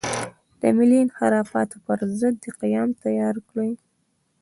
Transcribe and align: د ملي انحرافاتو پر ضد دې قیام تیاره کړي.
د 0.59 0.61
ملي 0.77 0.97
انحرافاتو 1.05 1.77
پر 1.85 1.97
ضد 2.19 2.35
دې 2.43 2.51
قیام 2.61 2.89
تیاره 3.03 3.41
کړي. 3.49 3.71